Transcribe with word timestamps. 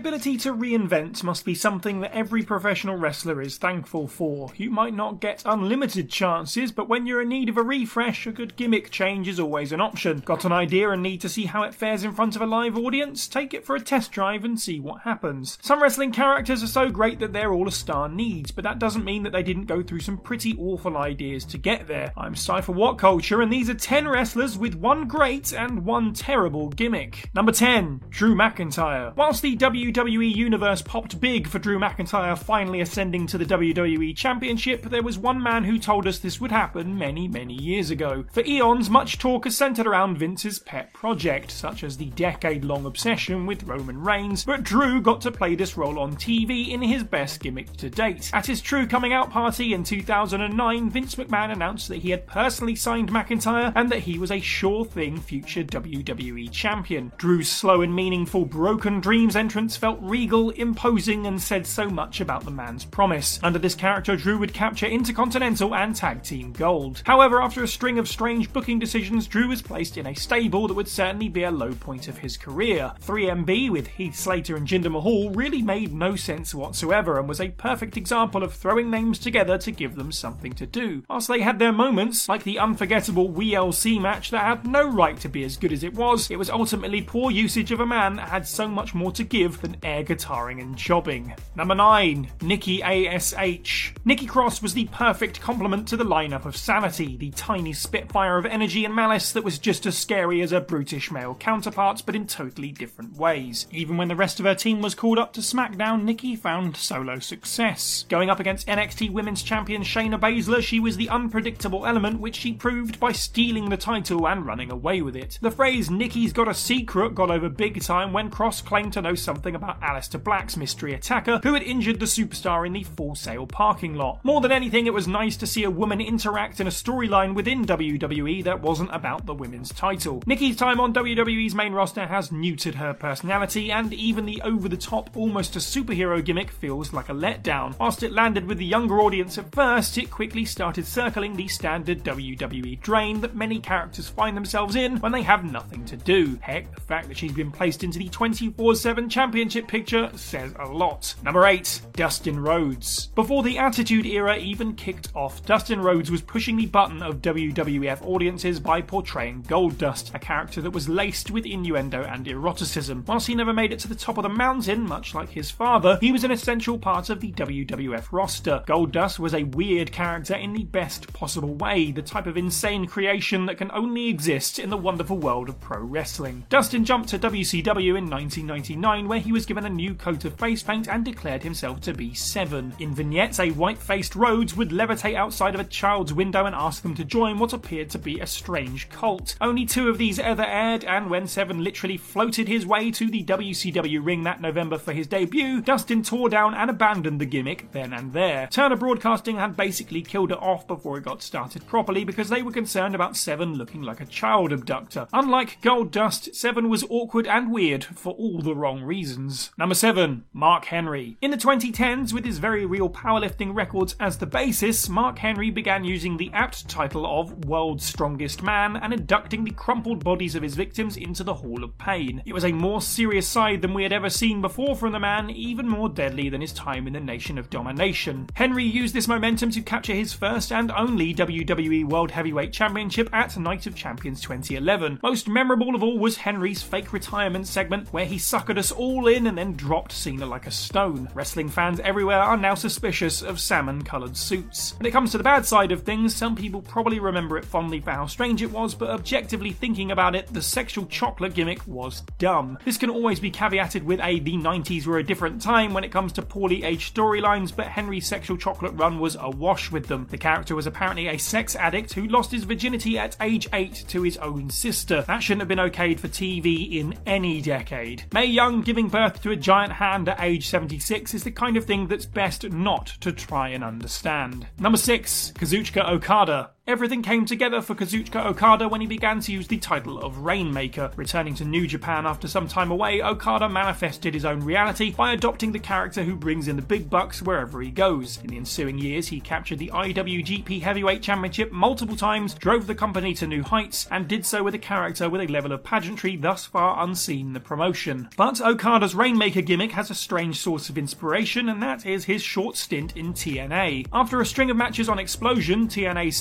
Ability 0.00 0.38
to 0.38 0.54
reinvent 0.54 1.22
must 1.22 1.44
be 1.44 1.54
something 1.54 2.00
that 2.00 2.14
every 2.14 2.42
professional 2.42 2.96
wrestler 2.96 3.42
is 3.42 3.58
thankful 3.58 4.08
for. 4.08 4.50
You 4.56 4.70
might 4.70 4.94
not 4.94 5.20
get 5.20 5.42
unlimited 5.44 6.08
chances, 6.08 6.72
but 6.72 6.88
when 6.88 7.06
you're 7.06 7.20
in 7.20 7.28
need 7.28 7.50
of 7.50 7.58
a 7.58 7.62
refresh, 7.62 8.26
a 8.26 8.32
good 8.32 8.56
gimmick 8.56 8.90
change 8.90 9.28
is 9.28 9.38
always 9.38 9.72
an 9.72 9.80
option. 9.82 10.20
Got 10.20 10.46
an 10.46 10.52
idea 10.52 10.88
and 10.88 11.02
need 11.02 11.20
to 11.20 11.28
see 11.28 11.44
how 11.44 11.64
it 11.64 11.74
fares 11.74 12.02
in 12.02 12.14
front 12.14 12.34
of 12.34 12.40
a 12.40 12.46
live 12.46 12.78
audience? 12.78 13.28
Take 13.28 13.52
it 13.52 13.66
for 13.66 13.76
a 13.76 13.80
test 13.80 14.10
drive 14.10 14.42
and 14.42 14.58
see 14.58 14.80
what 14.80 15.02
happens. 15.02 15.58
Some 15.60 15.82
wrestling 15.82 16.12
characters 16.12 16.62
are 16.62 16.66
so 16.66 16.88
great 16.88 17.18
that 17.18 17.34
they're 17.34 17.52
all 17.52 17.68
a 17.68 17.72
star 17.72 18.08
needs, 18.08 18.50
but 18.50 18.64
that 18.64 18.78
doesn't 18.78 19.04
mean 19.04 19.22
that 19.24 19.32
they 19.32 19.42
didn't 19.42 19.66
go 19.66 19.82
through 19.82 20.00
some 20.00 20.16
pretty 20.16 20.56
awful 20.56 20.96
ideas 20.96 21.44
to 21.44 21.58
get 21.58 21.86
there. 21.86 22.10
I'm 22.16 22.34
Cypher 22.34 22.72
What 22.72 22.96
Culture, 22.96 23.42
and 23.42 23.52
these 23.52 23.68
are 23.68 23.74
10 23.74 24.08
wrestlers 24.08 24.56
with 24.56 24.76
one 24.76 25.06
great 25.06 25.52
and 25.52 25.84
one 25.84 26.14
terrible 26.14 26.70
gimmick. 26.70 27.28
Number 27.34 27.52
10, 27.52 28.04
Drew 28.08 28.34
McIntyre. 28.34 29.14
Whilst 29.14 29.42
the 29.42 29.56
WWE 29.92 30.34
Universe 30.34 30.82
popped 30.82 31.20
big 31.20 31.48
for 31.48 31.58
Drew 31.58 31.78
McIntyre 31.78 32.38
finally 32.38 32.80
ascending 32.80 33.26
to 33.28 33.38
the 33.38 33.44
WWE 33.44 34.16
Championship, 34.16 34.82
there 34.82 35.02
was 35.02 35.18
one 35.18 35.42
man 35.42 35.64
who 35.64 35.78
told 35.78 36.06
us 36.06 36.18
this 36.18 36.40
would 36.40 36.52
happen 36.52 36.96
many, 36.96 37.26
many 37.26 37.54
years 37.54 37.90
ago. 37.90 38.24
For 38.32 38.44
eons, 38.44 38.90
much 38.90 39.18
talk 39.18 39.44
has 39.44 39.56
centered 39.56 39.86
around 39.86 40.18
Vince's 40.18 40.58
pet 40.58 40.92
project, 40.92 41.50
such 41.50 41.82
as 41.82 41.96
the 41.96 42.10
decade 42.10 42.64
long 42.64 42.86
obsession 42.86 43.46
with 43.46 43.64
Roman 43.64 44.00
Reigns, 44.00 44.44
but 44.44 44.62
Drew 44.62 45.00
got 45.00 45.20
to 45.22 45.30
play 45.30 45.54
this 45.54 45.76
role 45.76 45.98
on 45.98 46.14
TV 46.16 46.68
in 46.68 46.82
his 46.82 47.02
best 47.02 47.40
gimmick 47.40 47.72
to 47.78 47.90
date. 47.90 48.30
At 48.32 48.46
his 48.46 48.60
true 48.60 48.86
coming 48.86 49.12
out 49.12 49.30
party 49.30 49.72
in 49.72 49.84
2009, 49.84 50.90
Vince 50.90 51.14
McMahon 51.16 51.52
announced 51.52 51.88
that 51.88 51.98
he 51.98 52.10
had 52.10 52.26
personally 52.26 52.76
signed 52.76 53.10
McIntyre 53.10 53.72
and 53.74 53.90
that 53.90 54.00
he 54.00 54.18
was 54.18 54.30
a 54.30 54.40
sure 54.40 54.84
thing 54.84 55.18
future 55.18 55.64
WWE 55.64 56.50
champion. 56.50 57.12
Drew's 57.16 57.48
slow 57.48 57.82
and 57.82 57.94
meaningful 57.94 58.44
Broken 58.44 59.00
Dreams 59.00 59.36
entrance 59.36 59.76
felt 59.80 59.98
regal, 60.02 60.50
imposing, 60.50 61.26
and 61.26 61.40
said 61.40 61.66
so 61.66 61.88
much 61.88 62.20
about 62.20 62.44
the 62.44 62.50
man's 62.50 62.84
promise. 62.84 63.40
Under 63.42 63.58
this 63.58 63.74
character, 63.74 64.14
Drew 64.14 64.36
would 64.36 64.52
capture 64.52 64.84
Intercontinental 64.84 65.74
and 65.74 65.96
Tag 65.96 66.22
Team 66.22 66.52
Gold. 66.52 67.02
However, 67.06 67.40
after 67.40 67.62
a 67.62 67.68
string 67.68 67.98
of 67.98 68.06
strange 68.06 68.52
booking 68.52 68.78
decisions, 68.78 69.26
Drew 69.26 69.48
was 69.48 69.62
placed 69.62 69.96
in 69.96 70.06
a 70.06 70.14
stable 70.14 70.68
that 70.68 70.74
would 70.74 70.86
certainly 70.86 71.30
be 71.30 71.44
a 71.44 71.50
low 71.50 71.72
point 71.72 72.08
of 72.08 72.18
his 72.18 72.36
career. 72.36 72.92
3MB 73.00 73.70
with 73.70 73.86
Heath 73.86 74.16
Slater 74.16 74.54
and 74.54 74.68
Jinder 74.68 74.90
Mahal 74.90 75.30
really 75.30 75.62
made 75.62 75.94
no 75.94 76.14
sense 76.14 76.54
whatsoever 76.54 77.18
and 77.18 77.26
was 77.26 77.40
a 77.40 77.48
perfect 77.48 77.96
example 77.96 78.42
of 78.42 78.52
throwing 78.52 78.90
names 78.90 79.18
together 79.18 79.56
to 79.56 79.70
give 79.70 79.94
them 79.94 80.12
something 80.12 80.52
to 80.52 80.66
do. 80.66 81.04
Whilst 81.08 81.28
they 81.28 81.40
had 81.40 81.58
their 81.58 81.72
moments, 81.72 82.28
like 82.28 82.42
the 82.42 82.58
unforgettable 82.58 83.30
WLC 83.30 83.98
match 83.98 84.30
that 84.30 84.44
had 84.44 84.66
no 84.66 84.86
right 84.86 85.18
to 85.20 85.28
be 85.30 85.42
as 85.42 85.56
good 85.56 85.72
as 85.72 85.82
it 85.82 85.94
was, 85.94 86.30
it 86.30 86.38
was 86.38 86.50
ultimately 86.50 87.00
poor 87.00 87.30
usage 87.30 87.72
of 87.72 87.80
a 87.80 87.86
man 87.86 88.16
that 88.16 88.28
had 88.28 88.46
so 88.46 88.68
much 88.68 88.94
more 88.94 89.12
to 89.12 89.24
give 89.24 89.62
than 89.62 89.69
air 89.82 90.02
guitaring 90.02 90.60
and 90.60 90.76
jobbing. 90.76 91.34
Number 91.54 91.74
9, 91.74 92.30
Nikki 92.42 92.82
ASH. 92.82 93.94
Nikki 94.04 94.26
Cross 94.26 94.62
was 94.62 94.74
the 94.74 94.86
perfect 94.86 95.40
complement 95.40 95.88
to 95.88 95.96
the 95.96 96.04
lineup 96.04 96.44
of 96.44 96.56
Sanity, 96.56 97.16
the 97.16 97.30
tiny 97.30 97.72
spitfire 97.72 98.38
of 98.38 98.46
energy 98.46 98.84
and 98.84 98.94
malice 98.94 99.32
that 99.32 99.44
was 99.44 99.58
just 99.58 99.86
as 99.86 99.96
scary 99.96 100.40
as 100.42 100.50
her 100.50 100.60
brutish 100.60 101.10
male 101.10 101.34
counterparts, 101.34 102.02
but 102.02 102.16
in 102.16 102.26
totally 102.26 102.72
different 102.72 103.16
ways. 103.16 103.66
Even 103.70 103.96
when 103.96 104.08
the 104.08 104.16
rest 104.16 104.40
of 104.40 104.46
her 104.46 104.54
team 104.54 104.80
was 104.80 104.94
called 104.94 105.18
up 105.18 105.32
to 105.34 105.40
SmackDown, 105.40 106.04
Nikki 106.04 106.36
found 106.36 106.76
solo 106.76 107.18
success. 107.18 108.04
Going 108.08 108.30
up 108.30 108.40
against 108.40 108.66
NXT 108.66 109.10
Women's 109.10 109.42
Champion 109.42 109.82
Shayna 109.82 110.18
Baszler, 110.18 110.62
she 110.62 110.80
was 110.80 110.96
the 110.96 111.08
unpredictable 111.08 111.86
element, 111.86 112.20
which 112.20 112.36
she 112.36 112.52
proved 112.52 112.98
by 112.98 113.12
stealing 113.12 113.68
the 113.68 113.76
title 113.76 114.26
and 114.26 114.46
running 114.46 114.70
away 114.70 115.02
with 115.02 115.16
it. 115.16 115.38
The 115.40 115.50
phrase 115.50 115.90
Nikki's 115.90 116.32
got 116.32 116.48
a 116.48 116.54
secret 116.54 117.14
got 117.14 117.30
over 117.30 117.48
big 117.48 117.80
time 117.82 118.12
when 118.12 118.30
Cross 118.30 118.62
claimed 118.62 118.92
to 118.94 119.02
know 119.02 119.14
something 119.14 119.54
about 119.62 119.80
Aleister 119.82 120.22
Black's 120.22 120.56
mystery 120.56 120.94
attacker, 120.94 121.38
who 121.42 121.52
had 121.52 121.62
injured 121.62 122.00
the 122.00 122.06
superstar 122.06 122.66
in 122.66 122.72
the 122.72 122.82
Full 122.82 123.14
Sail 123.14 123.46
parking 123.46 123.94
lot. 123.94 124.18
More 124.24 124.40
than 124.40 124.52
anything, 124.52 124.86
it 124.86 124.94
was 124.94 125.06
nice 125.06 125.36
to 125.36 125.46
see 125.46 125.64
a 125.64 125.70
woman 125.70 126.00
interact 126.00 126.60
in 126.60 126.66
a 126.66 126.70
storyline 126.70 127.34
within 127.34 127.66
WWE 127.66 128.42
that 128.44 128.62
wasn't 128.62 128.94
about 128.94 129.26
the 129.26 129.34
women's 129.34 129.70
title. 129.70 130.22
Nikki's 130.26 130.56
time 130.56 130.80
on 130.80 130.94
WWE's 130.94 131.54
main 131.54 131.74
roster 131.74 132.06
has 132.06 132.30
neutered 132.30 132.76
her 132.76 132.94
personality, 132.94 133.70
and 133.70 133.92
even 133.92 134.24
the 134.24 134.40
over 134.42 134.66
the 134.66 134.78
top, 134.78 135.14
almost 135.14 135.56
a 135.56 135.58
superhero 135.58 136.24
gimmick 136.24 136.50
feels 136.50 136.94
like 136.94 137.10
a 137.10 137.14
letdown. 137.14 137.78
Whilst 137.78 138.02
it 138.02 138.12
landed 138.12 138.46
with 138.46 138.56
the 138.56 138.64
younger 138.64 139.00
audience 139.00 139.36
at 139.36 139.52
first, 139.52 139.98
it 139.98 140.10
quickly 140.10 140.46
started 140.46 140.86
circling 140.86 141.36
the 141.36 141.48
standard 141.48 142.02
WWE 142.02 142.80
drain 142.80 143.20
that 143.20 143.36
many 143.36 143.58
characters 143.58 144.08
find 144.08 144.34
themselves 144.34 144.74
in 144.74 144.96
when 145.00 145.12
they 145.12 145.22
have 145.22 145.44
nothing 145.44 145.84
to 145.84 145.98
do. 145.98 146.38
Heck, 146.40 146.74
the 146.74 146.80
fact 146.80 147.08
that 147.08 147.18
she's 147.18 147.32
been 147.32 147.52
placed 147.52 147.84
into 147.84 147.98
the 147.98 148.08
24 148.08 148.74
7 148.74 149.10
championship 149.10 149.49
picture 149.50 150.10
says 150.16 150.54
a 150.58 150.66
lot. 150.66 151.14
Number 151.22 151.44
8, 151.46 151.80
Dustin 151.94 152.38
Rhodes. 152.38 153.06
Before 153.08 153.42
the 153.42 153.58
Attitude 153.58 154.06
Era 154.06 154.36
even 154.36 154.74
kicked 154.74 155.08
off, 155.14 155.44
Dustin 155.44 155.80
Rhodes 155.80 156.10
was 156.10 156.22
pushing 156.22 156.56
the 156.56 156.66
button 156.66 157.02
of 157.02 157.20
WWF 157.20 158.02
audiences 158.06 158.60
by 158.60 158.80
portraying 158.80 159.42
Goldust, 159.42 160.14
a 160.14 160.18
character 160.18 160.60
that 160.60 160.70
was 160.70 160.88
laced 160.88 161.30
with 161.30 161.44
innuendo 161.44 162.02
and 162.04 162.26
eroticism. 162.26 163.04
Whilst 163.06 163.26
he 163.26 163.34
never 163.34 163.52
made 163.52 163.72
it 163.72 163.80
to 163.80 163.88
the 163.88 163.94
top 163.94 164.16
of 164.16 164.22
the 164.22 164.28
mountain, 164.28 164.82
much 164.82 165.14
like 165.14 165.30
his 165.30 165.50
father, 165.50 165.98
he 166.00 166.12
was 166.12 166.24
an 166.24 166.30
essential 166.30 166.78
part 166.78 167.10
of 167.10 167.20
the 167.20 167.32
WWF 167.32 168.08
roster. 168.12 168.62
Goldust 168.66 169.18
was 169.18 169.34
a 169.34 169.44
weird 169.44 169.90
character 169.90 170.34
in 170.34 170.52
the 170.52 170.64
best 170.64 171.12
possible 171.12 171.54
way, 171.54 171.90
the 171.90 172.02
type 172.02 172.26
of 172.26 172.36
insane 172.36 172.86
creation 172.86 173.46
that 173.46 173.58
can 173.58 173.70
only 173.72 174.08
exist 174.08 174.58
in 174.58 174.70
the 174.70 174.76
wonderful 174.76 175.18
world 175.18 175.48
of 175.48 175.60
pro 175.60 175.80
wrestling. 175.80 176.44
Dustin 176.48 176.84
jumped 176.84 177.08
to 177.10 177.18
WCW 177.18 177.96
in 177.96 178.08
1999, 178.08 179.08
where 179.08 179.18
he 179.18 179.32
was 179.32 179.39
given 179.46 179.64
a 179.64 179.70
new 179.70 179.94
coat 179.94 180.24
of 180.24 180.34
face 180.34 180.62
paint 180.62 180.88
and 180.88 181.04
declared 181.04 181.42
himself 181.42 181.80
to 181.82 181.94
be 181.94 182.14
Seven. 182.14 182.74
In 182.78 182.94
vignettes, 182.94 183.40
a 183.40 183.50
white 183.50 183.78
faced 183.78 184.14
Rhodes 184.14 184.56
would 184.56 184.70
levitate 184.70 185.14
outside 185.14 185.54
of 185.54 185.60
a 185.60 185.64
child's 185.64 186.12
window 186.12 186.46
and 186.46 186.54
ask 186.54 186.82
them 186.82 186.94
to 186.94 187.04
join 187.04 187.38
what 187.38 187.52
appeared 187.52 187.90
to 187.90 187.98
be 187.98 188.20
a 188.20 188.26
strange 188.26 188.88
cult. 188.88 189.36
Only 189.40 189.66
two 189.66 189.88
of 189.88 189.98
these 189.98 190.18
ever 190.18 190.44
aired, 190.44 190.84
and 190.84 191.10
when 191.10 191.26
Seven 191.26 191.62
literally 191.64 191.96
floated 191.96 192.48
his 192.48 192.66
way 192.66 192.90
to 192.90 193.10
the 193.10 193.24
WCW 193.24 194.04
ring 194.04 194.22
that 194.24 194.40
November 194.40 194.78
for 194.78 194.92
his 194.92 195.06
debut, 195.06 195.60
Dustin 195.60 196.02
tore 196.02 196.28
down 196.28 196.54
and 196.54 196.70
abandoned 196.70 197.20
the 197.20 197.26
gimmick 197.26 197.72
then 197.72 197.92
and 197.92 198.12
there. 198.12 198.48
Turner 198.48 198.76
Broadcasting 198.76 199.36
had 199.36 199.56
basically 199.56 200.02
killed 200.02 200.32
it 200.32 200.38
off 200.40 200.66
before 200.66 200.98
it 200.98 201.04
got 201.04 201.22
started 201.22 201.66
properly 201.66 202.04
because 202.04 202.28
they 202.28 202.42
were 202.42 202.52
concerned 202.52 202.94
about 202.94 203.16
Seven 203.16 203.54
looking 203.54 203.82
like 203.82 204.00
a 204.00 204.06
child 204.06 204.52
abductor. 204.52 205.06
Unlike 205.12 205.58
Goldust, 205.62 206.34
Seven 206.34 206.68
was 206.68 206.84
awkward 206.90 207.26
and 207.26 207.52
weird 207.52 207.84
for 207.84 208.14
all 208.14 208.40
the 208.40 208.54
wrong 208.54 208.82
reasons. 208.82 209.29
2000s. 209.30 209.50
Number 209.56 209.74
7, 209.74 210.24
Mark 210.32 210.66
Henry. 210.66 211.16
In 211.20 211.30
the 211.30 211.36
2010s, 211.36 212.12
with 212.12 212.24
his 212.24 212.38
very 212.38 212.66
real 212.66 212.88
powerlifting 212.88 213.54
records 213.54 213.96
as 214.00 214.18
the 214.18 214.26
basis, 214.26 214.88
Mark 214.88 215.18
Henry 215.18 215.50
began 215.50 215.84
using 215.84 216.16
the 216.16 216.30
apt 216.32 216.68
title 216.68 217.06
of 217.06 217.44
World's 217.44 217.84
Strongest 217.84 218.42
Man 218.42 218.76
and 218.76 218.92
inducting 218.92 219.44
the 219.44 219.50
crumpled 219.50 220.04
bodies 220.04 220.34
of 220.34 220.42
his 220.42 220.54
victims 220.54 220.96
into 220.96 221.24
the 221.24 221.34
Hall 221.34 221.64
of 221.64 221.76
Pain. 221.78 222.22
It 222.26 222.32
was 222.32 222.44
a 222.44 222.52
more 222.52 222.80
serious 222.80 223.28
side 223.28 223.62
than 223.62 223.74
we 223.74 223.82
had 223.82 223.92
ever 223.92 224.10
seen 224.10 224.40
before 224.40 224.76
from 224.76 224.92
the 224.92 224.98
man, 224.98 225.30
even 225.30 225.68
more 225.68 225.88
deadly 225.88 226.28
than 226.28 226.40
his 226.40 226.52
time 226.52 226.86
in 226.86 226.92
the 226.92 227.00
Nation 227.00 227.38
of 227.38 227.50
Domination. 227.50 228.28
Henry 228.34 228.64
used 228.64 228.94
this 228.94 229.08
momentum 229.08 229.50
to 229.50 229.62
capture 229.62 229.94
his 229.94 230.12
first 230.12 230.52
and 230.52 230.70
only 230.72 231.14
WWE 231.14 231.84
World 231.84 232.10
Heavyweight 232.10 232.52
Championship 232.52 233.08
at 233.12 233.36
Night 233.36 233.66
of 233.66 233.74
Champions 233.74 234.20
2011. 234.20 235.00
Most 235.02 235.28
memorable 235.28 235.74
of 235.74 235.82
all 235.82 235.98
was 235.98 236.18
Henry's 236.18 236.62
fake 236.62 236.92
retirement 236.92 237.46
segment, 237.46 237.92
where 237.92 238.04
he 238.04 238.16
suckered 238.16 238.58
us 238.58 238.72
all 238.72 239.06
in 239.06 239.19
and 239.26 239.36
then 239.36 239.54
dropped 239.54 239.92
Cena 239.92 240.26
like 240.26 240.46
a 240.46 240.50
stone. 240.50 241.08
Wrestling 241.14 241.48
fans 241.48 241.80
everywhere 241.80 242.20
are 242.20 242.36
now 242.36 242.54
suspicious 242.54 243.22
of 243.22 243.40
salmon 243.40 243.82
coloured 243.82 244.16
suits. 244.16 244.74
When 244.78 244.86
it 244.86 244.92
comes 244.92 245.10
to 245.12 245.18
the 245.18 245.24
bad 245.24 245.44
side 245.44 245.72
of 245.72 245.82
things, 245.82 246.14
some 246.14 246.36
people 246.36 246.62
probably 246.62 247.00
remember 247.00 247.36
it 247.36 247.44
fondly 247.44 247.80
for 247.80 247.90
how 247.90 248.06
strange 248.06 248.42
it 248.42 248.50
was, 248.50 248.74
but 248.74 248.90
objectively 248.90 249.52
thinking 249.52 249.90
about 249.90 250.14
it, 250.14 250.32
the 250.32 250.42
sexual 250.42 250.86
chocolate 250.86 251.34
gimmick 251.34 251.66
was 251.66 252.02
dumb. 252.18 252.58
This 252.64 252.78
can 252.78 252.90
always 252.90 253.20
be 253.20 253.30
caveated 253.30 253.82
with 253.84 254.00
a 254.00 254.20
the 254.20 254.36
90s 254.36 254.86
were 254.86 254.98
a 254.98 255.04
different 255.04 255.40
time 255.40 255.72
when 255.72 255.84
it 255.84 255.92
comes 255.92 256.12
to 256.12 256.22
poorly 256.22 256.62
aged 256.62 256.94
storylines, 256.94 257.54
but 257.54 257.66
Henry's 257.66 258.06
sexual 258.06 258.36
chocolate 258.36 258.74
run 258.74 258.98
was 258.98 259.16
awash 259.20 259.70
with 259.70 259.86
them. 259.86 260.06
The 260.10 260.18
character 260.18 260.54
was 260.54 260.66
apparently 260.66 261.08
a 261.08 261.18
sex 261.18 261.56
addict 261.56 261.94
who 261.94 262.06
lost 262.06 262.30
his 262.30 262.44
virginity 262.44 262.98
at 262.98 263.16
age 263.20 263.48
8 263.52 263.84
to 263.88 264.02
his 264.02 264.16
own 264.18 264.50
sister. 264.50 265.02
That 265.02 265.22
shouldn't 265.22 265.40
have 265.40 265.48
been 265.48 265.58
okayed 265.58 265.98
for 265.98 266.08
TV 266.08 266.72
in 266.72 266.98
any 267.06 267.40
decade. 267.40 268.04
Mae 268.12 268.26
Young 268.26 268.62
giving 268.62 268.88
birth 268.88 268.99
to 269.08 269.30
a 269.30 269.36
giant 269.36 269.72
hand 269.72 270.08
at 270.08 270.20
age 270.20 270.48
76 270.48 271.14
is 271.14 271.24
the 271.24 271.30
kind 271.30 271.56
of 271.56 271.64
thing 271.64 271.86
that's 271.86 272.06
best 272.06 272.48
not 272.50 272.86
to 273.00 273.12
try 273.12 273.48
and 273.48 273.64
understand. 273.64 274.46
Number 274.58 274.78
6, 274.78 275.32
Kazuchika 275.36 275.88
Okada. 275.88 276.50
Everything 276.66 277.02
came 277.02 277.24
together 277.24 277.60
for 277.62 277.74
Kazuchika 277.74 278.24
Okada 278.26 278.68
when 278.68 278.80
he 278.80 278.86
began 278.86 279.18
to 279.20 279.32
use 279.32 279.48
the 279.48 279.56
title 279.56 279.98
of 279.98 280.18
Rainmaker. 280.18 280.92
Returning 280.94 281.34
to 281.36 281.44
New 281.44 281.66
Japan 281.66 282.06
after 282.06 282.28
some 282.28 282.46
time 282.46 282.70
away, 282.70 283.02
Okada 283.02 283.48
manifested 283.48 284.14
his 284.14 284.24
own 284.24 284.40
reality 284.40 284.92
by 284.92 285.12
adopting 285.12 285.50
the 285.50 285.58
character 285.58 286.04
who 286.04 286.14
brings 286.14 286.46
in 286.46 286.56
the 286.56 286.62
big 286.62 286.88
bucks 286.88 287.22
wherever 287.22 287.60
he 287.60 287.70
goes. 287.70 288.20
In 288.22 288.28
the 288.28 288.36
ensuing 288.36 288.78
years, 288.78 289.08
he 289.08 289.20
captured 289.20 289.58
the 289.58 289.70
IWGP 289.74 290.60
Heavyweight 290.60 291.02
Championship 291.02 291.50
multiple 291.50 291.96
times, 291.96 292.34
drove 292.34 292.66
the 292.68 292.74
company 292.74 293.14
to 293.14 293.26
new 293.26 293.42
heights, 293.42 293.88
and 293.90 294.06
did 294.06 294.24
so 294.24 294.44
with 294.44 294.54
a 294.54 294.58
character 294.58 295.08
with 295.08 295.22
a 295.22 295.32
level 295.32 295.52
of 295.52 295.64
pageantry 295.64 296.14
thus 296.14 296.44
far 296.44 296.84
unseen 296.84 297.28
in 297.28 297.32
the 297.32 297.40
promotion. 297.40 298.08
But 298.16 298.40
Okada's 298.40 298.94
Rainmaker 298.94 299.42
gimmick 299.42 299.72
has 299.72 299.90
a 299.90 299.94
strange 299.94 300.38
source 300.38 300.68
of 300.68 300.78
inspiration, 300.78 301.48
and 301.48 301.62
that 301.62 301.84
is 301.84 302.04
his 302.04 302.22
short 302.22 302.56
stint 302.56 302.96
in 302.96 303.12
TNA. 303.12 303.88
After 303.92 304.20
a 304.20 304.26
string 304.26 304.50
of 304.50 304.56
matches 304.56 304.88
on 304.88 304.98
Explosion, 304.98 305.66
TNA's 305.66 306.16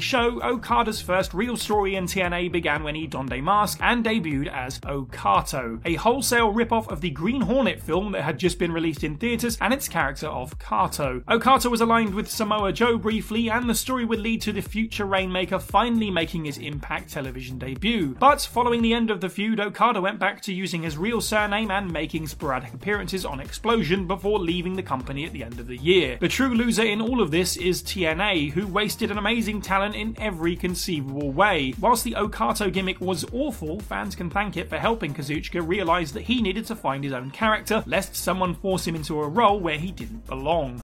show, 0.00 0.40
Okada's 0.42 1.00
first 1.00 1.34
real 1.34 1.56
story 1.56 1.94
in 1.94 2.04
TNA 2.04 2.52
began 2.52 2.82
when 2.82 2.94
he 2.94 3.06
donned 3.06 3.32
a 3.32 3.40
mask 3.40 3.78
and 3.80 4.04
debuted 4.04 4.52
as 4.52 4.78
Okato, 4.80 5.80
a 5.84 5.94
wholesale 5.94 6.52
ripoff 6.52 6.88
of 6.88 7.00
the 7.00 7.10
Green 7.10 7.40
Hornet 7.40 7.80
film 7.80 8.12
that 8.12 8.22
had 8.22 8.38
just 8.38 8.58
been 8.58 8.72
released 8.72 9.04
in 9.04 9.16
theatres 9.16 9.56
and 9.60 9.72
its 9.72 9.88
character 9.88 10.26
of 10.26 10.58
Kato. 10.58 11.20
Okato 11.28 11.70
was 11.70 11.80
aligned 11.80 12.14
with 12.14 12.30
Samoa 12.30 12.72
Joe 12.72 12.98
briefly, 12.98 13.48
and 13.48 13.68
the 13.68 13.74
story 13.74 14.04
would 14.04 14.20
lead 14.20 14.40
to 14.42 14.52
the 14.52 14.60
future 14.60 15.04
Rainmaker 15.04 15.58
finally 15.58 16.10
making 16.10 16.44
his 16.44 16.58
Impact 16.58 17.10
television 17.10 17.58
debut. 17.58 18.16
But 18.18 18.42
following 18.42 18.82
the 18.82 18.94
end 18.94 19.10
of 19.10 19.20
the 19.20 19.28
feud, 19.28 19.60
Okada 19.60 20.00
went 20.00 20.18
back 20.18 20.42
to 20.42 20.52
using 20.52 20.82
his 20.82 20.98
real 20.98 21.20
surname 21.20 21.70
and 21.70 21.92
making 21.92 22.26
sporadic 22.26 22.74
appearances 22.74 23.24
on 23.24 23.40
Explosion 23.40 24.06
before 24.06 24.38
leaving 24.38 24.76
the 24.76 24.82
company 24.82 25.24
at 25.24 25.32
the 25.32 25.42
end 25.44 25.58
of 25.58 25.66
the 25.66 25.76
year. 25.76 26.18
The 26.20 26.28
true 26.28 26.54
loser 26.54 26.82
in 26.82 27.00
all 27.00 27.20
of 27.20 27.30
this 27.30 27.56
is 27.56 27.82
TNA, 27.82 28.52
who 28.52 28.66
wasted 28.66 29.10
an 29.10 29.18
amazing 29.18 29.61
talent 29.62 29.94
in 29.94 30.14
every 30.20 30.56
conceivable 30.56 31.30
way. 31.30 31.74
Whilst 31.80 32.04
the 32.04 32.12
Okato 32.12 32.72
gimmick 32.72 33.00
was 33.00 33.24
awful, 33.32 33.80
fans 33.80 34.14
can 34.14 34.30
thank 34.30 34.56
it 34.56 34.68
for 34.68 34.78
helping 34.78 35.14
Kazuchika 35.14 35.66
realise 35.66 36.12
that 36.12 36.24
he 36.24 36.42
needed 36.42 36.66
to 36.66 36.76
find 36.76 37.04
his 37.04 37.12
own 37.12 37.30
character, 37.30 37.82
lest 37.86 38.16
someone 38.16 38.54
force 38.54 38.86
him 38.86 38.96
into 38.96 39.20
a 39.20 39.28
role 39.28 39.60
where 39.60 39.78
he 39.78 39.92
didn't 39.92 40.26
belong. 40.26 40.80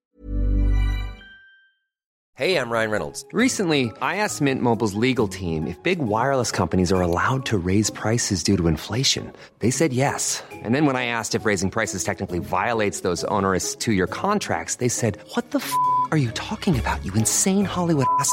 Hey, 2.39 2.55
I'm 2.55 2.71
Ryan 2.71 2.93
Reynolds. 2.93 3.25
Recently, 3.33 3.91
I 4.01 4.19
asked 4.19 4.41
Mint 4.41 4.63
Mobile's 4.63 4.95
legal 4.95 5.27
team 5.27 5.67
if 5.67 5.83
big 5.83 5.99
wireless 5.99 6.53
companies 6.53 6.93
are 6.93 7.01
allowed 7.01 7.45
to 7.47 7.59
raise 7.59 7.91
prices 7.91 8.45
due 8.45 8.57
to 8.57 8.69
inflation. 8.69 9.33
They 9.59 9.73
said 9.73 9.93
yes. 9.93 10.41
And 10.53 10.73
then 10.73 10.87
when 10.87 10.95
I 10.95 11.07
asked 11.07 11.35
if 11.35 11.45
raising 11.45 11.69
prices 11.69 12.05
technically 12.05 12.39
violates 12.39 13.01
those 13.01 13.25
onerous 13.25 13.75
two 13.75 13.93
year 13.93 14.07
contracts, 14.07 14.77
they 14.77 14.89
said, 14.89 15.19
What 15.35 15.51
the 15.51 15.59
f 15.59 15.75
are 16.13 16.17
you 16.17 16.31
talking 16.31 16.79
about, 16.79 17.05
you 17.05 17.13
insane 17.15 17.65
Hollywood 17.65 18.07
ass? 18.21 18.33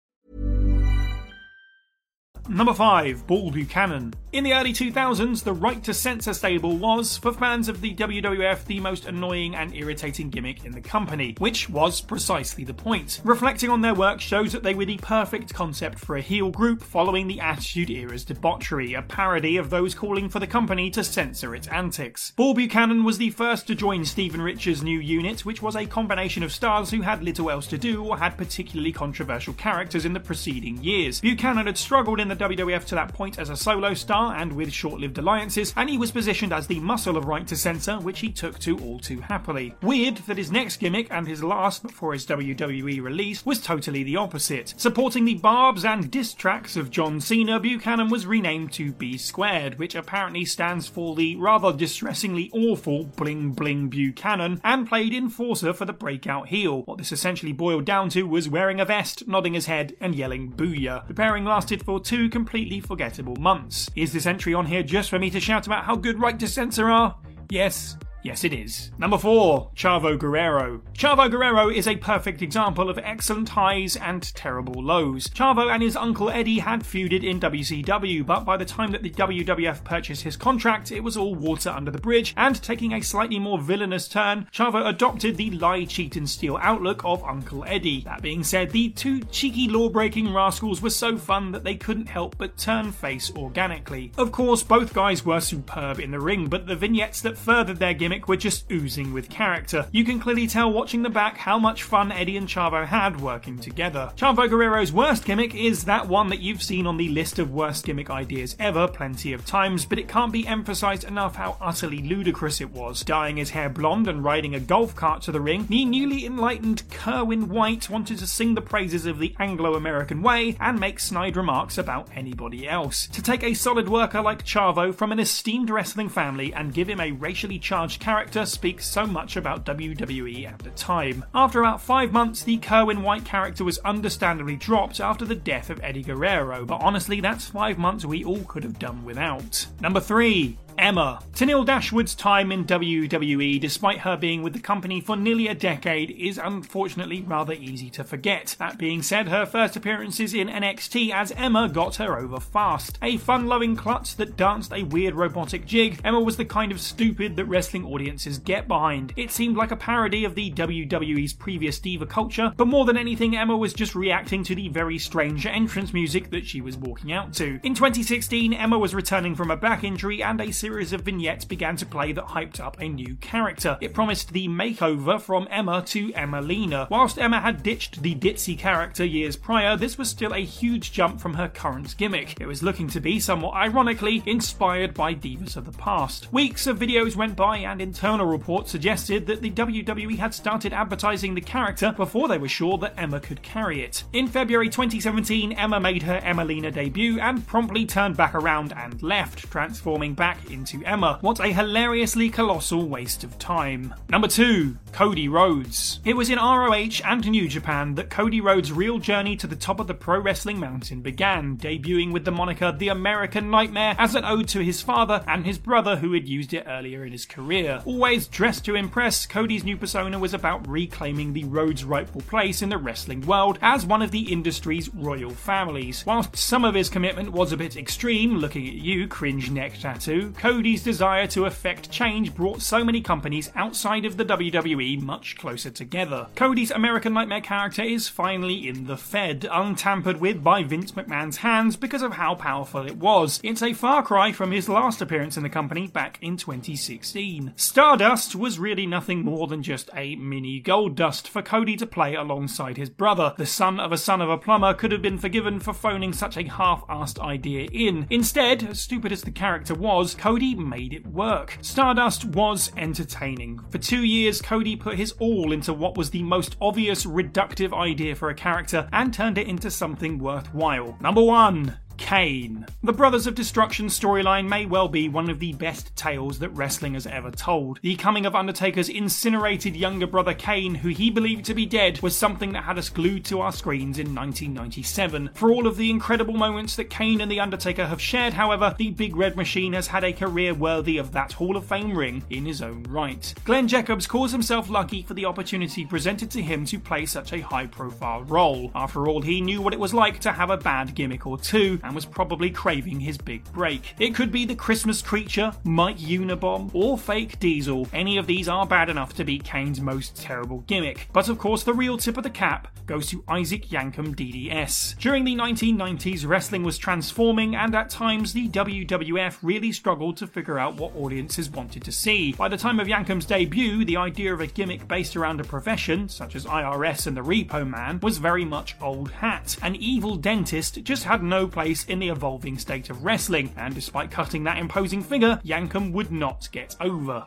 Number 2.49 2.73
5, 2.73 3.27
Bull 3.27 3.51
Buchanan. 3.51 4.13
In 4.33 4.45
the 4.45 4.53
early 4.53 4.71
2000s, 4.71 5.43
the 5.43 5.51
Right 5.51 5.83
to 5.83 5.93
Censor 5.93 6.33
stable 6.33 6.77
was, 6.77 7.17
for 7.17 7.33
fans 7.33 7.67
of 7.67 7.81
the 7.81 7.93
WWF, 7.93 8.63
the 8.63 8.79
most 8.79 9.05
annoying 9.05 9.55
and 9.55 9.75
irritating 9.75 10.29
gimmick 10.29 10.63
in 10.63 10.71
the 10.71 10.79
company, 10.79 11.35
which 11.39 11.69
was 11.69 11.99
precisely 11.99 12.63
the 12.63 12.73
point. 12.73 13.19
Reflecting 13.25 13.69
on 13.69 13.81
their 13.81 13.93
work 13.93 14.21
shows 14.21 14.53
that 14.53 14.63
they 14.63 14.73
were 14.73 14.85
the 14.85 14.97
perfect 14.97 15.53
concept 15.53 15.99
for 15.99 16.15
a 16.15 16.21
heel 16.21 16.49
group 16.49 16.81
following 16.81 17.27
the 17.27 17.41
Attitude 17.41 17.89
Era's 17.89 18.23
debauchery, 18.23 18.93
a 18.93 19.01
parody 19.01 19.57
of 19.57 19.69
those 19.69 19.93
calling 19.93 20.29
for 20.29 20.39
the 20.39 20.47
company 20.47 20.89
to 20.91 21.03
censor 21.03 21.53
its 21.53 21.67
antics. 21.67 22.31
Bull 22.31 22.53
Buchanan 22.53 23.03
was 23.03 23.17
the 23.17 23.31
first 23.31 23.67
to 23.67 23.75
join 23.75 24.05
Steven 24.05 24.41
Richards' 24.41 24.81
new 24.81 24.99
unit, 24.99 25.45
which 25.45 25.61
was 25.61 25.75
a 25.75 25.85
combination 25.85 26.41
of 26.41 26.53
stars 26.53 26.89
who 26.89 27.01
had 27.01 27.21
little 27.21 27.51
else 27.51 27.67
to 27.67 27.77
do 27.77 28.01
or 28.05 28.17
had 28.17 28.37
particularly 28.37 28.93
controversial 28.93 29.53
characters 29.53 30.05
in 30.05 30.13
the 30.13 30.19
preceding 30.21 30.81
years. 30.81 31.19
Buchanan 31.19 31.65
had 31.65 31.77
struggled 31.77 32.21
in 32.21 32.30
the 32.31 32.45
WWF 32.45 32.85
to 32.85 32.95
that 32.95 33.13
point 33.13 33.37
as 33.37 33.49
a 33.49 33.57
solo 33.57 33.93
star 33.93 34.35
and 34.35 34.53
with 34.53 34.71
short 34.71 34.99
lived 34.99 35.17
alliances, 35.17 35.73
and 35.75 35.89
he 35.89 35.97
was 35.97 36.11
positioned 36.11 36.53
as 36.53 36.67
the 36.67 36.79
muscle 36.79 37.17
of 37.17 37.25
Right 37.25 37.45
to 37.47 37.55
Censor, 37.55 37.99
which 37.99 38.19
he 38.19 38.31
took 38.31 38.57
to 38.59 38.79
all 38.79 38.99
too 38.99 39.19
happily. 39.19 39.75
Weird 39.81 40.17
that 40.27 40.37
his 40.37 40.51
next 40.51 40.77
gimmick 40.77 41.07
and 41.11 41.27
his 41.27 41.43
last 41.43 41.83
before 41.83 42.13
his 42.13 42.25
WWE 42.25 43.01
release 43.01 43.45
was 43.45 43.61
totally 43.61 44.03
the 44.03 44.15
opposite. 44.15 44.73
Supporting 44.77 45.25
the 45.25 45.35
barbs 45.35 45.83
and 45.83 46.09
diss 46.09 46.33
tracks 46.33 46.77
of 46.77 46.89
John 46.89 47.19
Cena, 47.19 47.59
Buchanan 47.59 48.09
was 48.09 48.25
renamed 48.25 48.71
to 48.73 48.93
B 48.93 49.17
Squared, 49.17 49.77
which 49.77 49.95
apparently 49.95 50.45
stands 50.45 50.87
for 50.87 51.15
the 51.15 51.35
rather 51.35 51.73
distressingly 51.73 52.49
awful 52.53 53.05
Bling 53.05 53.51
Bling 53.51 53.89
Buchanan, 53.89 54.61
and 54.63 54.87
played 54.87 55.13
Enforcer 55.13 55.73
for 55.73 55.85
the 55.85 55.93
breakout 55.93 56.47
heel. 56.47 56.83
What 56.83 56.97
this 56.97 57.11
essentially 57.11 57.51
boiled 57.51 57.85
down 57.85 58.09
to 58.09 58.23
was 58.23 58.47
wearing 58.47 58.79
a 58.79 58.85
vest, 58.85 59.27
nodding 59.27 59.53
his 59.53 59.65
head, 59.65 59.95
and 59.99 60.15
yelling 60.15 60.51
Booyah. 60.51 61.07
The 61.07 61.13
pairing 61.13 61.45
lasted 61.45 61.83
for 61.83 61.99
two 61.99 62.20
completely 62.29 62.79
forgettable 62.79 63.35
months. 63.35 63.89
Is 63.95 64.13
this 64.13 64.25
entry 64.25 64.53
on 64.53 64.65
here 64.65 64.83
just 64.83 65.09
for 65.09 65.19
me 65.19 65.29
to 65.29 65.39
shout 65.39 65.67
about 65.67 65.83
how 65.83 65.95
good 65.95 66.19
Right 66.19 66.39
to 66.39 66.47
Censor 66.47 66.89
are? 66.89 67.15
Yes, 67.49 67.97
Yes, 68.23 68.43
it 68.43 68.53
is. 68.53 68.91
Number 68.99 69.17
4, 69.17 69.71
Chavo 69.75 70.17
Guerrero. 70.17 70.81
Chavo 70.93 71.29
Guerrero 71.29 71.69
is 71.69 71.87
a 71.87 71.95
perfect 71.95 72.43
example 72.43 72.87
of 72.87 72.99
excellent 72.99 73.49
highs 73.49 73.95
and 73.95 74.21
terrible 74.35 74.83
lows. 74.83 75.27
Chavo 75.29 75.73
and 75.73 75.81
his 75.81 75.95
uncle 75.95 76.29
Eddie 76.29 76.59
had 76.59 76.81
feuded 76.83 77.23
in 77.23 77.39
WCW, 77.39 78.23
but 78.23 78.45
by 78.45 78.57
the 78.57 78.65
time 78.65 78.91
that 78.91 79.01
the 79.01 79.09
WWF 79.09 79.83
purchased 79.83 80.21
his 80.21 80.37
contract, 80.37 80.91
it 80.91 80.99
was 80.99 81.17
all 81.17 81.33
water 81.33 81.71
under 81.71 81.89
the 81.89 81.97
bridge, 81.97 82.35
and 82.37 82.61
taking 82.61 82.93
a 82.93 83.01
slightly 83.01 83.39
more 83.39 83.59
villainous 83.59 84.07
turn, 84.07 84.47
Chavo 84.53 84.87
adopted 84.87 85.37
the 85.37 85.49
lie, 85.51 85.85
cheat, 85.85 86.15
and 86.15 86.29
steal 86.29 86.57
outlook 86.61 87.01
of 87.03 87.23
Uncle 87.23 87.63
Eddie. 87.65 88.01
That 88.01 88.21
being 88.21 88.43
said, 88.43 88.69
the 88.69 88.89
two 88.89 89.21
cheeky 89.31 89.67
law 89.67 89.89
breaking 89.89 90.31
rascals 90.31 90.81
were 90.81 90.91
so 90.91 91.17
fun 91.17 91.51
that 91.53 91.63
they 91.63 91.75
couldn't 91.75 92.07
help 92.07 92.37
but 92.37 92.57
turn 92.57 92.91
face 92.91 93.31
organically. 93.35 94.11
Of 94.17 94.31
course, 94.31 94.61
both 94.61 94.93
guys 94.93 95.25
were 95.25 95.39
superb 95.39 95.99
in 95.99 96.11
the 96.11 96.19
ring, 96.19 96.47
but 96.47 96.67
the 96.67 96.75
vignettes 96.75 97.21
that 97.21 97.37
furthered 97.37 97.79
their 97.79 97.95
gimmick 97.95 98.10
were 98.27 98.37
just 98.37 98.69
oozing 98.71 99.13
with 99.13 99.29
character. 99.29 99.87
You 99.91 100.03
can 100.03 100.19
clearly 100.19 100.47
tell 100.47 100.71
watching 100.71 101.03
the 101.03 101.09
back 101.09 101.37
how 101.37 101.57
much 101.57 101.83
fun 101.83 102.11
Eddie 102.11 102.37
and 102.37 102.47
Chavo 102.47 102.85
had 102.85 103.21
working 103.21 103.57
together. 103.57 104.11
Chavo 104.17 104.49
Guerrero's 104.49 104.91
worst 104.91 105.25
gimmick 105.25 105.55
is 105.55 105.85
that 105.85 106.07
one 106.07 106.29
that 106.29 106.41
you've 106.41 106.61
seen 106.61 106.85
on 106.85 106.97
the 106.97 107.09
list 107.09 107.39
of 107.39 107.51
worst 107.51 107.85
gimmick 107.85 108.09
ideas 108.09 108.55
ever 108.59 108.87
plenty 108.87 109.33
of 109.33 109.45
times, 109.45 109.85
but 109.85 109.97
it 109.97 110.07
can't 110.07 110.33
be 110.33 110.45
emphasized 110.45 111.05
enough 111.05 111.35
how 111.35 111.57
utterly 111.61 112.01
ludicrous 112.01 112.59
it 112.59 112.71
was. 112.71 113.03
Dyeing 113.03 113.37
his 113.37 113.51
hair 113.51 113.69
blonde 113.69 114.07
and 114.07 114.23
riding 114.23 114.55
a 114.55 114.59
golf 114.59 114.95
cart 114.95 115.21
to 115.23 115.31
the 115.31 115.41
ring, 115.41 115.65
the 115.69 115.85
newly 115.85 116.25
enlightened 116.25 116.83
Kerwin 116.89 117.47
White 117.47 117.89
wanted 117.89 118.17
to 118.19 118.27
sing 118.27 118.55
the 118.55 118.61
praises 118.61 119.05
of 119.05 119.19
the 119.19 119.35
Anglo 119.39 119.75
American 119.75 120.21
way 120.21 120.57
and 120.59 120.79
make 120.79 120.99
snide 120.99 121.37
remarks 121.37 121.77
about 121.77 122.09
anybody 122.15 122.67
else. 122.67 123.07
To 123.07 123.21
take 123.21 123.43
a 123.43 123.53
solid 123.53 123.87
worker 123.87 124.21
like 124.21 124.43
Chavo 124.43 124.93
from 124.93 125.11
an 125.11 125.19
esteemed 125.19 125.69
wrestling 125.69 126.09
family 126.09 126.53
and 126.53 126.73
give 126.73 126.89
him 126.89 126.99
a 126.99 127.11
racially 127.11 127.59
charged 127.59 128.00
character 128.01 128.45
speaks 128.45 128.85
so 128.85 129.05
much 129.07 129.37
about 129.37 129.65
WWE 129.65 130.51
at 130.51 130.59
the 130.59 130.71
time. 130.71 131.23
After 131.33 131.59
about 131.61 131.81
five 131.81 132.11
months, 132.11 132.43
the 132.43 132.57
Kerwin 132.57 133.03
White 133.03 133.23
character 133.23 133.63
was 133.63 133.77
understandably 133.79 134.57
dropped 134.57 134.99
after 134.99 135.23
the 135.23 135.35
death 135.35 135.69
of 135.69 135.79
Eddie 135.81 136.03
Guerrero, 136.03 136.65
but 136.65 136.81
honestly, 136.81 137.21
that's 137.21 137.45
five 137.45 137.77
months 137.77 138.03
we 138.03 138.25
all 138.25 138.43
could 138.43 138.63
have 138.63 138.79
done 138.79 139.05
without. 139.05 139.67
Number 139.79 140.01
3. 140.01 140.57
Emma. 140.77 141.21
Tenille 141.33 141.65
Dashwood's 141.65 142.15
time 142.15 142.51
in 142.51 142.65
WWE, 142.65 143.59
despite 143.59 143.99
her 143.99 144.15
being 144.15 144.43
with 144.43 144.53
the 144.53 144.59
company 144.59 145.01
for 145.01 145.15
nearly 145.15 145.47
a 145.47 145.55
decade, 145.55 146.11
is 146.11 146.37
unfortunately 146.37 147.21
rather 147.21 147.53
easy 147.53 147.89
to 147.89 148.03
forget. 148.03 148.55
That 148.59 148.77
being 148.77 149.01
said, 149.01 149.27
her 149.27 149.45
first 149.45 149.75
appearances 149.75 150.33
in 150.33 150.47
NXT 150.47 151.11
as 151.11 151.31
Emma 151.31 151.69
got 151.69 151.95
her 151.95 152.17
over 152.17 152.39
fast. 152.39 152.97
A 153.01 153.17
fun 153.17 153.47
loving 153.47 153.75
klutz 153.75 154.13
that 154.15 154.37
danced 154.37 154.73
a 154.73 154.83
weird 154.83 155.15
robotic 155.15 155.65
jig, 155.65 155.99
Emma 156.03 156.19
was 156.19 156.37
the 156.37 156.45
kind 156.45 156.71
of 156.71 156.81
stupid 156.81 157.35
that 157.35 157.45
wrestling 157.45 157.85
audiences 157.85 158.37
get 158.37 158.67
behind. 158.67 159.13
It 159.15 159.31
seemed 159.31 159.57
like 159.57 159.71
a 159.71 159.75
parody 159.75 160.25
of 160.25 160.35
the 160.35 160.51
WWE's 160.51 161.33
previous 161.33 161.79
diva 161.79 162.05
culture, 162.05 162.53
but 162.57 162.67
more 162.67 162.85
than 162.85 162.97
anything, 162.97 163.35
Emma 163.35 163.57
was 163.57 163.73
just 163.73 163.95
reacting 163.95 164.43
to 164.43 164.55
the 164.55 164.69
very 164.69 164.99
strange 164.99 165.45
entrance 165.45 165.93
music 165.93 166.29
that 166.29 166.45
she 166.45 166.61
was 166.61 166.77
walking 166.77 167.11
out 167.11 167.33
to. 167.33 167.59
In 167.63 167.73
2016, 167.73 168.53
Emma 168.53 168.77
was 168.77 168.93
returning 168.93 169.35
from 169.35 169.51
a 169.51 169.57
back 169.57 169.83
injury 169.83 170.21
and 170.21 170.39
a 170.41 170.51
series 170.61 170.93
of 170.93 171.01
vignettes 171.01 171.43
began 171.43 171.75
to 171.75 171.87
play 171.87 172.11
that 172.11 172.27
hyped 172.27 172.59
up 172.59 172.79
a 172.79 172.87
new 172.87 173.15
character. 173.15 173.79
It 173.81 173.95
promised 173.95 174.31
the 174.31 174.47
makeover 174.47 175.19
from 175.19 175.47
Emma 175.49 175.81
to 175.87 176.11
Emmalina. 176.13 176.87
Whilst 176.87 177.17
Emma 177.17 177.39
had 177.39 177.63
ditched 177.63 178.03
the 178.03 178.13
ditzy 178.13 178.55
character 178.55 179.03
years 179.03 179.35
prior, 179.35 179.75
this 179.75 179.97
was 179.97 180.07
still 180.07 180.35
a 180.35 180.45
huge 180.45 180.91
jump 180.91 181.19
from 181.19 181.33
her 181.33 181.47
current 181.47 181.97
gimmick. 181.97 182.39
It 182.39 182.45
was 182.45 182.61
looking 182.61 182.87
to 182.89 182.99
be 182.99 183.19
somewhat 183.19 183.55
ironically 183.55 184.21
inspired 184.27 184.93
by 184.93 185.15
divas 185.15 185.57
of 185.57 185.65
the 185.65 185.75
past. 185.79 186.31
Weeks 186.31 186.67
of 186.67 186.77
videos 186.77 187.15
went 187.15 187.35
by 187.35 187.57
and 187.57 187.81
internal 187.81 188.27
reports 188.27 188.69
suggested 188.69 189.25
that 189.25 189.41
the 189.41 189.49
WWE 189.49 190.19
had 190.19 190.35
started 190.35 190.73
advertising 190.73 191.33
the 191.33 191.41
character 191.41 191.91
before 191.91 192.27
they 192.27 192.37
were 192.37 192.47
sure 192.47 192.77
that 192.77 192.93
Emma 192.99 193.19
could 193.19 193.41
carry 193.41 193.81
it. 193.81 194.03
In 194.13 194.27
February 194.27 194.69
2017, 194.69 195.53
Emma 195.53 195.79
made 195.79 196.03
her 196.03 196.21
Emmalina 196.21 196.71
debut 196.71 197.19
and 197.19 197.47
promptly 197.47 197.87
turned 197.87 198.15
back 198.15 198.35
around 198.35 198.73
and 198.73 199.01
left, 199.01 199.49
transforming 199.49 200.13
back 200.13 200.50
into 200.51 200.83
Emma. 200.85 201.17
What 201.21 201.39
a 201.39 201.47
hilariously 201.47 202.29
colossal 202.29 202.87
waste 202.87 203.23
of 203.23 203.39
time. 203.39 203.93
Number 204.09 204.27
2. 204.27 204.77
Cody 204.91 205.27
Rhodes. 205.27 205.99
It 206.03 206.15
was 206.15 206.29
in 206.29 206.37
ROH 206.37 207.01
and 207.05 207.29
New 207.29 207.47
Japan 207.47 207.95
that 207.95 208.09
Cody 208.09 208.41
Rhodes' 208.41 208.71
real 208.71 208.99
journey 208.99 209.35
to 209.37 209.47
the 209.47 209.55
top 209.55 209.79
of 209.79 209.87
the 209.87 209.93
pro 209.93 210.19
wrestling 210.19 210.59
mountain 210.59 211.01
began, 211.01 211.57
debuting 211.57 212.11
with 212.11 212.25
the 212.25 212.31
moniker 212.31 212.71
The 212.71 212.89
American 212.89 213.49
Nightmare 213.49 213.95
as 213.97 214.15
an 214.15 214.25
ode 214.25 214.47
to 214.49 214.63
his 214.63 214.81
father 214.81 215.23
and 215.27 215.45
his 215.45 215.57
brother 215.57 215.95
who 215.95 216.13
had 216.13 216.27
used 216.27 216.53
it 216.53 216.65
earlier 216.67 217.05
in 217.05 217.11
his 217.11 217.25
career. 217.25 217.81
Always 217.85 218.27
dressed 218.27 218.65
to 218.65 218.75
impress, 218.75 219.25
Cody's 219.25 219.63
new 219.63 219.77
persona 219.77 220.19
was 220.19 220.33
about 220.33 220.67
reclaiming 220.67 221.33
the 221.33 221.45
Rhodes' 221.45 221.85
rightful 221.85 222.21
place 222.21 222.61
in 222.61 222.69
the 222.69 222.77
wrestling 222.77 223.21
world 223.21 223.59
as 223.61 223.85
one 223.85 224.01
of 224.01 224.11
the 224.11 224.31
industry's 224.31 224.93
royal 224.93 225.31
families. 225.31 226.03
Whilst 226.05 226.35
some 226.35 226.65
of 226.65 226.75
his 226.75 226.89
commitment 226.89 227.31
was 227.31 227.51
a 227.51 227.57
bit 227.57 227.77
extreme, 227.77 228.37
looking 228.37 228.67
at 228.67 228.73
you, 228.73 229.07
cringe 229.07 229.49
neck 229.49 229.77
tattoo, 229.79 230.33
Cody's 230.41 230.81
desire 230.81 231.27
to 231.27 231.45
effect 231.45 231.91
change 231.91 232.33
brought 232.33 232.63
so 232.63 232.83
many 232.83 232.99
companies 232.99 233.51
outside 233.55 234.05
of 234.05 234.17
the 234.17 234.25
WWE 234.25 234.99
much 234.99 235.37
closer 235.37 235.69
together. 235.69 236.29
Cody's 236.33 236.71
American 236.71 237.13
Nightmare 237.13 237.41
character 237.41 237.83
is 237.83 238.07
finally 238.07 238.67
in 238.67 238.87
the 238.87 238.97
Fed, 238.97 239.47
untampered 239.51 240.19
with 240.19 240.43
by 240.43 240.63
Vince 240.63 240.93
McMahon's 240.93 241.37
hands 241.37 241.75
because 241.75 242.01
of 242.01 242.13
how 242.13 242.33
powerful 242.33 242.87
it 242.87 242.97
was. 242.97 243.39
It's 243.43 243.61
a 243.61 243.73
far 243.73 244.01
cry 244.01 244.31
from 244.31 244.51
his 244.51 244.67
last 244.67 244.99
appearance 244.99 245.37
in 245.37 245.43
the 245.43 245.49
company 245.49 245.85
back 245.85 246.17
in 246.23 246.37
2016. 246.37 247.53
Stardust 247.55 248.35
was 248.35 248.57
really 248.57 248.87
nothing 248.87 249.23
more 249.23 249.45
than 249.45 249.61
just 249.61 249.91
a 249.95 250.15
mini 250.15 250.59
Goldust 250.59 251.27
for 251.27 251.43
Cody 251.43 251.75
to 251.77 251.85
play 251.85 252.15
alongside 252.15 252.77
his 252.77 252.89
brother. 252.89 253.35
The 253.37 253.45
son 253.45 253.79
of 253.79 253.91
a 253.91 253.97
son 253.97 254.21
of 254.21 254.29
a 254.31 254.39
plumber 254.39 254.73
could 254.73 254.91
have 254.91 255.03
been 255.03 255.19
forgiven 255.19 255.59
for 255.59 255.71
phoning 255.71 256.13
such 256.13 256.35
a 256.35 256.49
half-assed 256.49 257.19
idea 257.19 257.67
in. 257.71 258.07
Instead, 258.09 258.63
as 258.63 258.81
stupid 258.81 259.11
as 259.11 259.21
the 259.21 259.29
character 259.29 259.75
was, 259.75 260.15
Cody 260.15 260.30
made 260.31 260.93
it 260.93 261.05
work. 261.05 261.57
Stardust 261.61 262.23
was 262.23 262.71
entertaining. 262.77 263.59
For 263.69 263.77
two 263.77 264.03
years, 264.03 264.41
Cody 264.41 264.77
put 264.77 264.97
his 264.97 265.11
all 265.19 265.51
into 265.51 265.73
what 265.73 265.97
was 265.97 266.09
the 266.09 266.23
most 266.23 266.55
obvious 266.61 267.05
reductive 267.05 267.73
idea 267.73 268.15
for 268.15 268.29
a 268.29 268.33
character 268.33 268.87
and 268.93 269.13
turned 269.13 269.37
it 269.37 269.47
into 269.47 269.69
something 269.69 270.19
worthwhile. 270.19 270.97
Number 271.01 271.21
one, 271.21 271.77
Kane. 272.01 272.65
The 272.83 272.91
Brothers 272.91 273.27
of 273.27 273.35
Destruction 273.35 273.85
storyline 273.85 274.49
may 274.49 274.65
well 274.65 274.87
be 274.87 275.07
one 275.07 275.29
of 275.29 275.39
the 275.39 275.53
best 275.53 275.95
tales 275.95 276.39
that 276.39 276.49
wrestling 276.49 276.95
has 276.95 277.05
ever 277.05 277.29
told. 277.29 277.79
The 277.83 277.95
coming 277.95 278.25
of 278.25 278.35
Undertaker's 278.35 278.89
incinerated 278.89 279.75
younger 279.75 280.07
brother 280.07 280.33
Kane, 280.33 280.75
who 280.75 280.89
he 280.89 281.11
believed 281.11 281.45
to 281.45 281.53
be 281.53 281.67
dead, 281.67 282.01
was 282.01 282.17
something 282.17 282.53
that 282.53 282.63
had 282.63 282.79
us 282.79 282.89
glued 282.89 283.23
to 283.25 283.39
our 283.39 283.51
screens 283.51 283.99
in 283.99 284.15
1997. 284.15 285.29
For 285.35 285.51
all 285.51 285.67
of 285.67 285.77
the 285.77 285.91
incredible 285.91 286.33
moments 286.33 286.75
that 286.75 286.89
Kane 286.89 287.21
and 287.21 287.31
The 287.31 287.39
Undertaker 287.39 287.85
have 287.85 288.01
shared, 288.01 288.33
however, 288.33 288.75
the 288.77 288.89
Big 288.89 289.15
Red 289.15 289.37
Machine 289.37 289.73
has 289.73 289.87
had 289.87 290.03
a 290.03 290.11
career 290.11 290.55
worthy 290.55 290.97
of 290.97 291.11
that 291.11 291.33
Hall 291.33 291.55
of 291.55 291.65
Fame 291.65 291.95
ring 291.95 292.23
in 292.31 292.45
his 292.45 292.63
own 292.63 292.83
right. 292.89 293.33
Glenn 293.45 293.67
Jacobs 293.67 294.07
calls 294.07 294.31
himself 294.31 294.69
lucky 294.69 295.03
for 295.03 295.13
the 295.13 295.25
opportunity 295.25 295.85
presented 295.85 296.31
to 296.31 296.41
him 296.41 296.65
to 296.65 296.79
play 296.79 297.05
such 297.05 297.31
a 297.31 297.41
high 297.41 297.67
profile 297.67 298.23
role. 298.23 298.71
After 298.73 299.07
all, 299.07 299.21
he 299.21 299.39
knew 299.39 299.61
what 299.61 299.73
it 299.73 299.79
was 299.79 299.93
like 299.93 300.19
to 300.21 300.31
have 300.31 300.49
a 300.49 300.57
bad 300.57 300.95
gimmick 300.95 301.27
or 301.27 301.37
two, 301.37 301.79
and 301.91 301.95
was 301.97 302.05
probably 302.05 302.49
craving 302.49 303.01
his 303.01 303.17
big 303.17 303.43
break. 303.51 303.95
It 303.99 304.15
could 304.15 304.31
be 304.31 304.45
the 304.45 304.55
Christmas 304.55 305.01
creature, 305.01 305.51
Mike 305.65 305.97
Unabomb, 305.97 306.73
or 306.73 306.97
fake 306.97 307.37
Diesel. 307.41 307.85
Any 307.91 308.17
of 308.17 308.27
these 308.27 308.47
are 308.47 308.65
bad 308.65 308.89
enough 308.89 309.13
to 309.15 309.25
beat 309.25 309.43
Kane's 309.43 309.81
most 309.81 310.15
terrible 310.15 310.59
gimmick. 310.67 311.09
But 311.11 311.27
of 311.27 311.37
course, 311.37 311.63
the 311.63 311.73
real 311.73 311.97
tip 311.97 312.15
of 312.15 312.23
the 312.23 312.29
cap 312.29 312.69
goes 312.85 313.07
to 313.07 313.25
Isaac 313.27 313.67
Yankem 313.67 314.15
DDS. 314.15 314.97
During 314.99 315.25
the 315.25 315.35
1990s, 315.35 316.25
wrestling 316.25 316.63
was 316.63 316.77
transforming, 316.77 317.57
and 317.57 317.75
at 317.75 317.89
times 317.89 318.31
the 318.31 318.47
WWF 318.47 319.39
really 319.41 319.73
struggled 319.73 320.15
to 320.17 320.27
figure 320.27 320.57
out 320.57 320.77
what 320.77 320.95
audiences 320.95 321.49
wanted 321.49 321.83
to 321.83 321.91
see. 321.91 322.31
By 322.31 322.47
the 322.47 322.57
time 322.57 322.79
of 322.79 322.87
Yankem's 322.87 323.25
debut, 323.25 323.83
the 323.83 323.97
idea 323.97 324.33
of 324.33 324.39
a 324.39 324.47
gimmick 324.47 324.87
based 324.87 325.17
around 325.17 325.41
a 325.41 325.43
profession, 325.43 326.07
such 326.07 326.37
as 326.37 326.45
IRS 326.45 327.05
and 327.05 327.17
the 327.17 327.21
Repo 327.21 327.67
Man, 327.67 327.99
was 327.99 328.17
very 328.17 328.45
much 328.45 328.77
old 328.79 329.11
hat. 329.11 329.57
An 329.61 329.75
evil 329.75 330.15
dentist 330.15 330.81
just 330.83 331.03
had 331.03 331.21
no 331.21 331.47
place 331.47 331.80
in 331.89 331.99
the 331.99 332.09
evolving 332.09 332.57
state 332.57 332.89
of 332.89 333.03
wrestling, 333.03 333.51
and 333.57 333.75
despite 333.75 334.11
cutting 334.11 334.43
that 334.43 334.57
imposing 334.57 335.03
figure, 335.03 335.39
Yankem 335.45 335.91
would 335.93 336.11
not 336.11 336.49
get 336.51 336.75
over. 336.79 337.25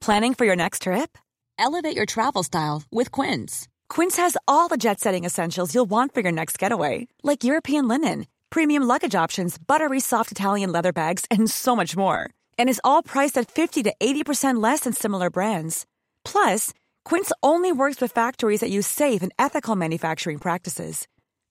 Planning 0.00 0.34
for 0.34 0.44
your 0.44 0.56
next 0.56 0.82
trip? 0.82 1.16
Elevate 1.58 1.94
your 1.94 2.06
travel 2.06 2.42
style 2.42 2.82
with 2.90 3.12
Quince. 3.12 3.68
Quince 3.88 4.16
has 4.16 4.36
all 4.48 4.66
the 4.66 4.76
jet 4.76 4.98
setting 4.98 5.24
essentials 5.24 5.74
you'll 5.74 5.90
want 5.90 6.12
for 6.12 6.22
your 6.22 6.32
next 6.32 6.58
getaway, 6.58 7.06
like 7.22 7.44
European 7.44 7.86
linen, 7.86 8.26
premium 8.50 8.82
luggage 8.82 9.14
options, 9.14 9.58
buttery 9.58 10.00
soft 10.00 10.32
Italian 10.32 10.72
leather 10.72 10.92
bags, 10.92 11.24
and 11.30 11.48
so 11.48 11.76
much 11.76 11.96
more. 11.96 12.28
And 12.58 12.68
is 12.68 12.80
all 12.82 13.02
priced 13.02 13.38
at 13.38 13.48
50 13.48 13.84
to 13.84 13.94
80% 14.00 14.60
less 14.60 14.80
than 14.80 14.92
similar 14.92 15.30
brands. 15.30 15.86
Plus, 16.24 16.72
Quince 17.04 17.30
only 17.42 17.70
works 17.70 18.00
with 18.00 18.10
factories 18.10 18.60
that 18.60 18.70
use 18.70 18.86
safe 18.86 19.22
and 19.22 19.32
ethical 19.38 19.76
manufacturing 19.76 20.38
practices. 20.38 21.06